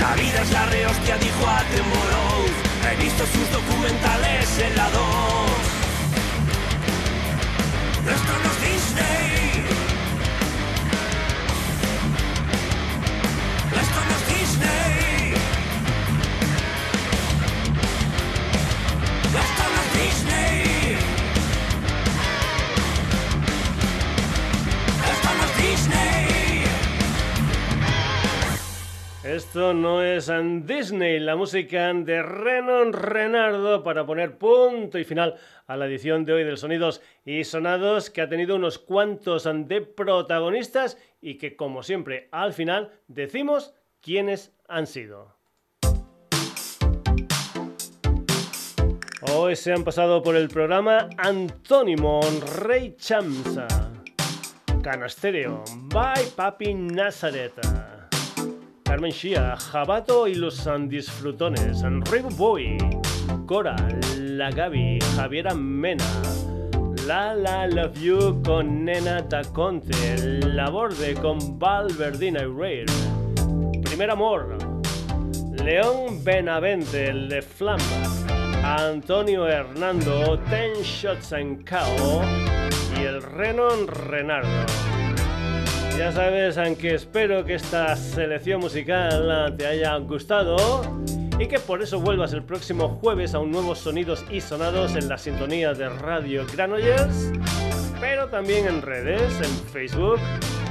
[0.00, 2.71] La vida es la rehostia, dijo Attenborough
[8.62, 9.51] Disney,
[31.20, 35.36] la música de Renon Renardo para poner punto y final
[35.68, 39.80] a la edición de hoy del Sonidos y Sonados que ha tenido unos cuantos de
[39.80, 45.36] protagonistas y que como siempre al final decimos quiénes han sido.
[49.32, 52.20] Hoy se han pasado por el programa Antónimo
[52.60, 53.68] Rey Chamsa,
[54.82, 55.62] Canastereo,
[55.92, 57.81] Bye Papi Nazareta.
[58.92, 62.76] Carmen Shia, Jabato y los Disfrutones, Rigo Boy,
[63.46, 63.74] Cora,
[64.18, 66.04] La Gaby, Javiera Mena,
[67.06, 72.84] La La Love You con Nena Taconte, La Borde con Valverdina y Rare,
[73.82, 74.58] Primer Amor,
[75.64, 77.30] León Benavente, el
[78.62, 82.20] Antonio Hernando, Ten Shots en Cao
[83.00, 85.01] y el Renon Renardo.
[85.98, 90.56] Ya sabes, aunque espero que esta selección musical te haya gustado
[91.38, 95.06] y que por eso vuelvas el próximo jueves a un nuevo Sonidos y Sonados en
[95.08, 97.32] la sintonía de Radio Granollers,
[98.00, 100.20] pero también en redes, en Facebook,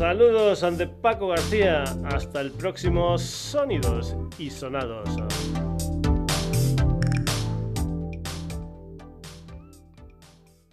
[0.00, 1.84] Saludos ante Paco García.
[2.06, 5.10] Hasta el próximo Sonidos y Sonados.